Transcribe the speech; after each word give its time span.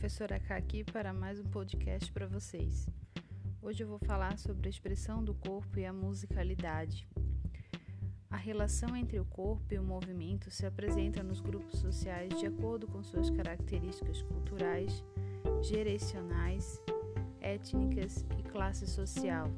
professora 0.00 0.40
K 0.40 0.56
aqui 0.56 0.82
para 0.82 1.12
mais 1.12 1.38
um 1.38 1.44
podcast 1.44 2.10
para 2.10 2.26
vocês. 2.26 2.88
Hoje 3.60 3.82
eu 3.82 3.86
vou 3.86 3.98
falar 3.98 4.38
sobre 4.38 4.66
a 4.66 4.70
expressão 4.70 5.22
do 5.22 5.34
corpo 5.34 5.78
e 5.78 5.84
a 5.84 5.92
musicalidade. 5.92 7.06
A 8.30 8.36
relação 8.38 8.96
entre 8.96 9.20
o 9.20 9.26
corpo 9.26 9.74
e 9.74 9.78
o 9.78 9.82
movimento 9.82 10.50
se 10.50 10.64
apresenta 10.64 11.22
nos 11.22 11.42
grupos 11.42 11.80
sociais 11.80 12.30
de 12.40 12.46
acordo 12.46 12.86
com 12.86 13.02
suas 13.02 13.28
características 13.28 14.22
culturais, 14.22 15.04
geracionais, 15.60 16.80
étnicas 17.38 18.24
e 18.38 18.42
classe 18.42 18.86
social. 18.86 19.48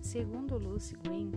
Segundo 0.00 0.56
Lucy 0.56 0.96
Green, 0.96 1.32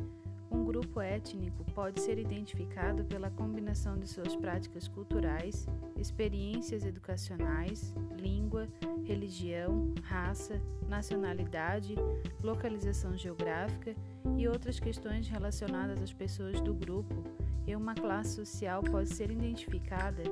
um 0.54 0.64
grupo 0.64 1.02
étnico 1.02 1.64
pode 1.74 2.00
ser 2.00 2.20
identificado 2.20 3.04
pela 3.06 3.32
combinação 3.32 3.98
de 3.98 4.08
suas 4.08 4.36
práticas 4.36 4.88
culturais, 4.88 5.66
experiências 5.98 6.86
educacionais, 6.86 7.94
língua, 8.20 8.68
religião, 9.04 9.92
raça, 10.04 10.62
nacionalidade, 10.88 11.96
localização 12.44 13.18
geográfica 13.18 13.96
e 14.38 14.48
outras 14.48 14.80
questões 14.80 15.28
relacionadas 15.28 16.02
às 16.02 16.14
pessoas 16.14 16.62
do 16.62 16.74
grupo, 16.74 17.24
e 17.66 17.76
uma 17.76 17.96
classe 17.96 18.36
social 18.36 18.84
pode 18.84 19.10
ser 19.10 19.32
identificada 19.32 20.24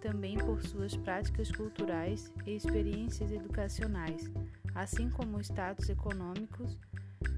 também 0.00 0.38
por 0.38 0.62
suas 0.62 0.96
práticas 0.96 1.52
culturais 1.52 2.32
e 2.46 2.56
experiências 2.56 3.30
educacionais, 3.30 4.30
assim 4.74 5.10
como 5.10 5.40
status 5.40 5.88
econômicos 5.90 6.78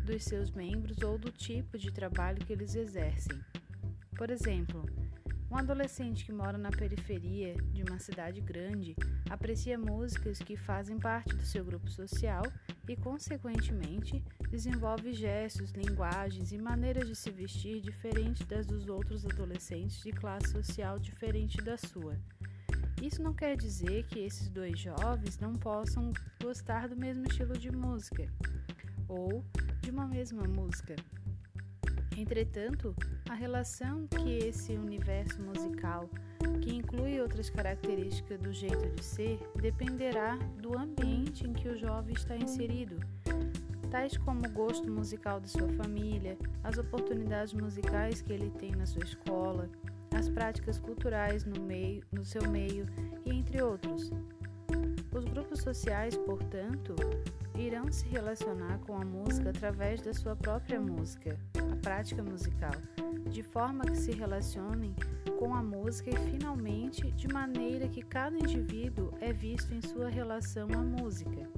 dos 0.05 0.25
seus 0.25 0.51
membros 0.51 0.99
ou 1.03 1.19
do 1.19 1.31
tipo 1.31 1.79
de 1.79 1.91
trabalho 1.91 2.45
que 2.45 2.53
eles 2.53 2.75
exercem. 2.75 3.39
Por 4.17 4.31
exemplo, 4.31 4.85
um 5.51 5.57
adolescente 5.57 6.25
que 6.25 6.33
mora 6.33 6.57
na 6.57 6.71
periferia 6.71 7.55
de 7.73 7.83
uma 7.83 7.99
cidade 7.99 8.41
grande 8.41 8.95
aprecia 9.29 9.77
músicas 9.77 10.39
que 10.39 10.57
fazem 10.57 10.97
parte 10.97 11.35
do 11.35 11.43
seu 11.43 11.65
grupo 11.65 11.91
social 11.91 12.43
e, 12.89 12.97
consequentemente, 12.97 14.23
desenvolve 14.49 15.13
gestos, 15.13 15.73
linguagens 15.73 16.53
e 16.53 16.59
maneiras 16.59 17.09
de 17.09 17.17
se 17.17 17.33
vestir 17.33 17.81
diferentes 17.81 18.47
das 18.47 18.65
dos 18.65 18.89
outros 18.89 19.27
adolescentes 19.27 20.01
de 20.03 20.13
classe 20.13 20.53
social 20.53 21.01
diferente 21.01 21.57
da 21.59 21.77
sua. 21.77 22.17
Isso 23.03 23.21
não 23.21 23.35
quer 23.35 23.57
dizer 23.57 24.05
que 24.07 24.21
esses 24.21 24.49
dois 24.49 24.79
jovens 24.79 25.39
não 25.39 25.55
possam 25.55 26.13
gostar 26.41 26.89
do 26.89 26.97
mesmo 26.97 27.27
estilo 27.27 27.59
de 27.59 27.73
música 27.73 28.31
ou 29.11 29.45
de 29.83 29.91
uma 29.91 30.07
mesma 30.07 30.45
música. 30.45 30.95
Entretanto, 32.17 32.95
a 33.29 33.35
relação 33.35 34.07
que 34.07 34.39
esse 34.39 34.73
universo 34.73 35.41
musical, 35.43 36.09
que 36.61 36.75
inclui 36.75 37.21
outras 37.21 37.51
características 37.51 38.39
do 38.39 38.53
jeito 38.53 38.89
de 38.91 39.03
ser, 39.03 39.41
dependerá 39.61 40.37
do 40.61 40.79
ambiente 40.79 41.47
em 41.47 41.53
que 41.53 41.69
o 41.69 41.77
jovem 41.77 42.15
está 42.15 42.37
inserido, 42.37 42.97
tais 43.91 44.17
como 44.19 44.47
o 44.47 44.51
gosto 44.51 44.91
musical 44.91 45.41
de 45.41 45.51
sua 45.51 45.69
família, 45.71 46.39
as 46.63 46.79
oportunidades 46.79 47.53
musicais 47.53 48.23
que 48.23 48.33
ele 48.33 48.51
tem 48.51 48.73
na 48.73 48.87
sua 48.87 49.03
escola, 49.03 49.69
as 50.15 50.29
práticas 50.29 50.79
culturais 50.79 51.45
no, 51.45 51.61
meio, 51.61 52.05
no 52.13 52.25
seu 52.25 52.47
meio 52.49 52.87
e 53.25 53.31
entre 53.31 53.63
outros. 53.63 54.11
Os 55.13 55.25
grupos 55.25 55.61
sociais, 55.61 56.17
portanto, 56.19 56.95
irão 57.55 57.91
se 57.91 58.07
relacionar 58.09 58.79
com 58.81 58.97
a 58.97 59.05
música 59.05 59.51
através 59.51 60.01
da 60.01 60.13
sua 60.13 60.37
própria 60.37 60.81
música, 60.81 61.39
a 61.73 61.77
prática 61.77 62.23
musical, 62.23 62.75
de 63.29 63.43
forma 63.43 63.85
que 63.85 63.97
se 63.97 64.13
relacionem 64.13 64.95
com 65.39 65.55
a 65.55 65.63
música 65.63 66.11
e 66.11 66.31
finalmente 66.31 67.11
de 67.13 67.29
maneira 67.29 67.89
que 67.89 68.03
cada 68.03 68.37
indivíduo 68.37 69.13
é 69.21 69.33
visto 69.33 69.73
em 69.75 69.81
sua 69.81 70.09
relação 70.09 70.69
à 70.73 70.83
música. 70.83 71.49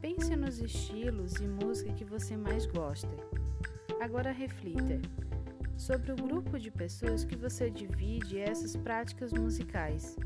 Pense 0.00 0.34
nos 0.34 0.60
estilos 0.60 1.34
e 1.34 1.46
música 1.46 1.92
que 1.92 2.04
você 2.04 2.36
mais 2.36 2.66
gosta. 2.66 3.14
Agora 4.00 4.32
reflita 4.32 5.00
sobre 5.76 6.12
o 6.12 6.16
grupo 6.16 6.58
de 6.58 6.70
pessoas 6.70 7.24
que 7.24 7.36
você 7.36 7.70
divide 7.70 8.38
essas 8.38 8.76
práticas 8.76 9.32
musicais. 9.32 10.16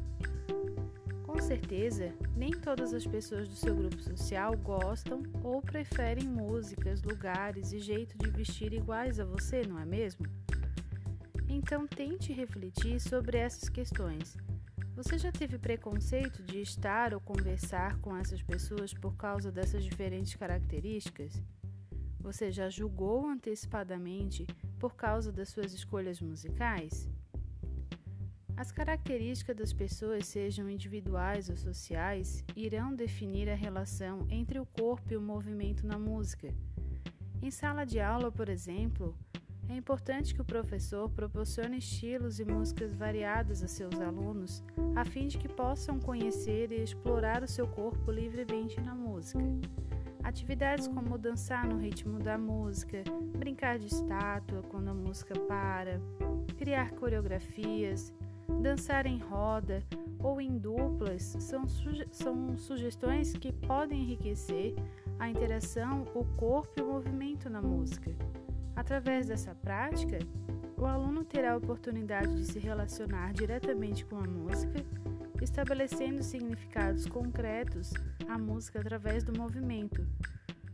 Com 1.34 1.42
certeza, 1.42 2.14
nem 2.36 2.52
todas 2.52 2.94
as 2.94 3.04
pessoas 3.04 3.48
do 3.48 3.56
seu 3.56 3.74
grupo 3.74 4.00
social 4.00 4.56
gostam 4.56 5.20
ou 5.42 5.60
preferem 5.60 6.28
músicas, 6.28 7.02
lugares 7.02 7.72
e 7.72 7.80
jeito 7.80 8.16
de 8.16 8.30
vestir 8.30 8.72
iguais 8.72 9.18
a 9.18 9.24
você, 9.24 9.62
não 9.66 9.76
é 9.80 9.84
mesmo? 9.84 10.24
Então 11.48 11.88
tente 11.88 12.32
refletir 12.32 13.00
sobre 13.00 13.36
essas 13.36 13.68
questões. 13.68 14.36
Você 14.94 15.18
já 15.18 15.32
teve 15.32 15.58
preconceito 15.58 16.40
de 16.44 16.60
estar 16.60 17.12
ou 17.12 17.20
conversar 17.20 17.98
com 17.98 18.16
essas 18.16 18.40
pessoas 18.40 18.94
por 18.94 19.16
causa 19.16 19.50
dessas 19.50 19.82
diferentes 19.82 20.36
características? 20.36 21.42
Você 22.20 22.52
já 22.52 22.70
julgou 22.70 23.26
antecipadamente 23.26 24.46
por 24.78 24.94
causa 24.94 25.32
das 25.32 25.48
suas 25.48 25.74
escolhas 25.74 26.20
musicais? 26.20 27.08
As 28.56 28.70
características 28.70 29.56
das 29.56 29.72
pessoas, 29.72 30.26
sejam 30.26 30.70
individuais 30.70 31.48
ou 31.48 31.56
sociais, 31.56 32.44
irão 32.54 32.94
definir 32.94 33.48
a 33.50 33.54
relação 33.54 34.26
entre 34.31 34.60
o 34.60 34.66
corpo 34.66 35.12
e 35.12 35.16
o 35.16 35.20
movimento 35.20 35.84
na 35.84 35.98
música. 35.98 36.54
Em 37.43 37.50
sala 37.50 37.84
de 37.84 37.98
aula, 37.98 38.31
por 38.31 38.48
exemplo, 38.48 39.19
é 39.69 39.75
importante 39.75 40.34
que 40.34 40.41
o 40.41 40.44
professor 40.44 41.10
proporcione 41.10 41.78
estilos 41.78 42.38
e 42.38 42.44
músicas 42.44 42.94
variadas 42.94 43.62
a 43.62 43.66
seus 43.66 44.00
alunos, 44.00 44.62
a 44.94 45.04
fim 45.04 45.26
de 45.26 45.37
que 45.37 45.48
possam 45.48 45.98
conhecer 45.98 46.70
e 46.70 46.82
explorar 46.82 47.43
o 47.43 47.48
seu 47.48 47.66
corpo 47.66 48.10
livremente 48.12 48.81
na 48.81 48.94
música. 48.94 49.43
Atividades 50.22 50.87
como 50.87 51.19
dançar 51.19 51.66
no 51.66 51.76
ritmo 51.76 52.19
da 52.19 52.38
música, 52.38 53.03
brincar 53.37 53.78
de 53.78 53.88
estátua 53.88 54.62
quando 54.62 54.88
a 54.88 54.94
música 54.94 55.38
para, 55.41 56.00
criar 56.56 56.93
coreografias, 56.93 58.12
dançar 58.60 59.06
em 59.06 59.19
roda 59.19 59.82
ou 60.22 60.41
em 60.41 60.56
duplas 60.56 61.22
são, 61.22 61.69
suge 61.69 62.09
são 62.10 62.56
sugestões 62.56 63.32
que 63.32 63.53
podem 63.53 64.03
enriquecer 64.03 64.75
a 65.19 65.28
interação, 65.28 66.06
o 66.15 66.25
corpo 66.37 66.72
e 66.78 66.82
o 66.82 66.87
movimento 66.87 67.50
na 67.50 67.60
música. 67.60 68.10
Através 68.75 69.27
dessa 69.27 69.55
prática, 69.55 70.19
o 70.77 70.87
aluno 70.87 71.25
terá 71.25 71.53
a 71.53 71.56
oportunidade 71.56 72.34
de 72.34 72.44
se 72.44 72.59
relacionar 72.59 73.32
diretamente 73.32 74.05
com 74.05 74.16
a 74.16 74.27
música, 74.27 74.84
estabelecendo 75.41 76.22
significados 76.22 77.06
concretos 77.06 77.93
à 78.28 78.38
música 78.38 78.81
através 78.81 79.22
do 79.22 79.38
movimento, 79.38 80.06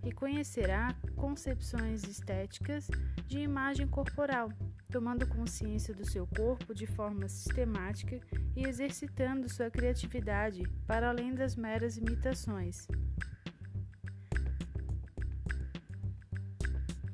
e 0.02 0.12
conhecerá 0.12 0.94
concepções 1.16 2.04
estéticas 2.04 2.88
de 3.26 3.40
imagem 3.40 3.86
corporal 3.86 4.50
tomando 4.90 5.26
consciência 5.26 5.94
do 5.94 6.04
seu 6.04 6.26
corpo 6.26 6.74
de 6.74 6.86
forma 6.86 7.28
sistemática 7.28 8.20
e 8.56 8.66
exercitando 8.66 9.48
sua 9.48 9.70
criatividade 9.70 10.64
para 10.86 11.08
além 11.08 11.32
das 11.32 11.54
meras 11.56 11.96
imitações. 11.96 12.88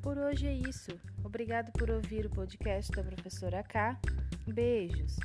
Por 0.03 0.17
hoje 0.19 0.47
é 0.47 0.53
isso. 0.53 0.99
Obrigado 1.23 1.71
por 1.73 1.91
ouvir 1.91 2.27
o 2.27 2.31
podcast 2.31 2.91
da 2.93 3.03
professora 3.03 3.63
K. 3.63 3.99
Beijos! 4.47 5.17